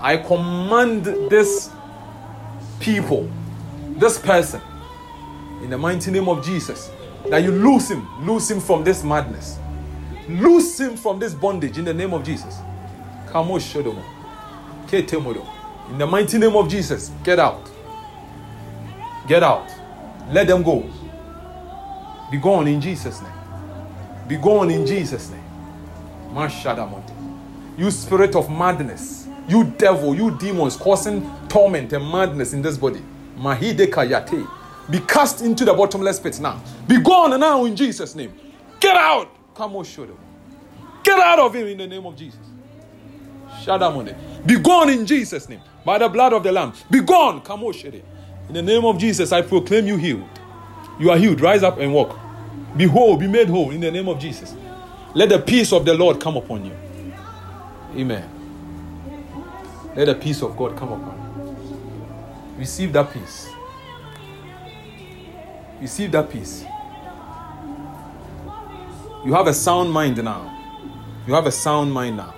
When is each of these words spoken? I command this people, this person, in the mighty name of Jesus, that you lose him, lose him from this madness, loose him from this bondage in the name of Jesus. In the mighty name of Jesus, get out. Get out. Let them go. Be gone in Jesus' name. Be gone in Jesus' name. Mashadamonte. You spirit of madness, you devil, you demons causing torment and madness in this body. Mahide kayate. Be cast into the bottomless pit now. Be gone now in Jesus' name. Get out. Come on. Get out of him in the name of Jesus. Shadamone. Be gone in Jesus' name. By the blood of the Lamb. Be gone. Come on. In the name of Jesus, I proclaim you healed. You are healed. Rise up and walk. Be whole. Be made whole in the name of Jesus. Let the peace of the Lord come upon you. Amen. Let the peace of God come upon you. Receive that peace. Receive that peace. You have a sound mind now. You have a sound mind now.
I 0.00 0.16
command 0.16 1.04
this 1.04 1.70
people, 2.80 3.30
this 3.98 4.18
person, 4.18 4.60
in 5.62 5.70
the 5.70 5.78
mighty 5.78 6.10
name 6.10 6.28
of 6.28 6.44
Jesus, 6.44 6.90
that 7.28 7.42
you 7.42 7.50
lose 7.50 7.90
him, 7.90 8.06
lose 8.26 8.50
him 8.50 8.60
from 8.60 8.84
this 8.84 9.02
madness, 9.02 9.58
loose 10.28 10.78
him 10.78 10.96
from 10.96 11.18
this 11.18 11.34
bondage 11.34 11.78
in 11.78 11.84
the 11.84 11.94
name 11.94 12.14
of 12.14 12.24
Jesus. 12.24 12.56
In 15.90 15.98
the 15.98 16.06
mighty 16.06 16.38
name 16.38 16.56
of 16.56 16.68
Jesus, 16.68 17.10
get 17.24 17.38
out. 17.38 17.70
Get 19.28 19.42
out. 19.42 19.70
Let 20.30 20.46
them 20.46 20.62
go. 20.62 20.88
Be 22.30 22.38
gone 22.38 22.68
in 22.68 22.80
Jesus' 22.80 23.20
name. 23.20 23.32
Be 24.28 24.36
gone 24.36 24.70
in 24.70 24.86
Jesus' 24.86 25.30
name. 25.30 25.42
Mashadamonte. 26.32 27.12
You 27.78 27.90
spirit 27.90 28.34
of 28.34 28.50
madness, 28.50 29.28
you 29.48 29.64
devil, 29.64 30.14
you 30.14 30.36
demons 30.38 30.76
causing 30.76 31.30
torment 31.48 31.92
and 31.92 32.10
madness 32.10 32.52
in 32.52 32.62
this 32.62 32.78
body. 32.78 33.02
Mahide 33.36 33.86
kayate. 33.90 34.48
Be 34.90 35.00
cast 35.00 35.42
into 35.42 35.64
the 35.64 35.74
bottomless 35.74 36.20
pit 36.20 36.40
now. 36.40 36.60
Be 36.86 37.00
gone 37.00 37.38
now 37.38 37.64
in 37.64 37.76
Jesus' 37.76 38.14
name. 38.14 38.32
Get 38.80 38.96
out. 38.96 39.28
Come 39.54 39.76
on. 39.76 39.84
Get 41.02 41.18
out 41.18 41.38
of 41.38 41.54
him 41.54 41.66
in 41.66 41.78
the 41.78 41.86
name 41.86 42.06
of 42.06 42.16
Jesus. 42.16 42.40
Shadamone. 43.64 44.14
Be 44.46 44.58
gone 44.58 44.90
in 44.90 45.06
Jesus' 45.06 45.48
name. 45.48 45.60
By 45.84 45.98
the 45.98 46.08
blood 46.08 46.32
of 46.32 46.42
the 46.42 46.52
Lamb. 46.52 46.72
Be 46.90 47.00
gone. 47.00 47.40
Come 47.42 47.64
on. 47.64 47.74
In 48.48 48.54
the 48.54 48.62
name 48.62 48.84
of 48.84 48.98
Jesus, 48.98 49.32
I 49.32 49.42
proclaim 49.42 49.86
you 49.86 49.96
healed. 49.96 50.28
You 51.00 51.10
are 51.10 51.18
healed. 51.18 51.40
Rise 51.40 51.62
up 51.62 51.78
and 51.78 51.92
walk. 51.92 52.16
Be 52.76 52.86
whole. 52.86 53.16
Be 53.16 53.26
made 53.26 53.48
whole 53.48 53.70
in 53.70 53.80
the 53.80 53.90
name 53.90 54.08
of 54.08 54.18
Jesus. 54.18 54.54
Let 55.16 55.30
the 55.30 55.38
peace 55.38 55.72
of 55.72 55.86
the 55.86 55.94
Lord 55.94 56.20
come 56.20 56.36
upon 56.36 56.66
you. 56.66 56.76
Amen. 57.96 58.28
Let 59.96 60.04
the 60.08 60.14
peace 60.14 60.42
of 60.42 60.54
God 60.58 60.76
come 60.76 60.92
upon 60.92 61.16
you. 61.16 62.58
Receive 62.58 62.92
that 62.92 63.10
peace. 63.10 63.48
Receive 65.80 66.12
that 66.12 66.28
peace. 66.28 66.66
You 69.24 69.32
have 69.32 69.46
a 69.46 69.54
sound 69.54 69.90
mind 69.90 70.22
now. 70.22 70.52
You 71.26 71.32
have 71.32 71.46
a 71.46 71.52
sound 71.52 71.90
mind 71.94 72.18
now. 72.18 72.34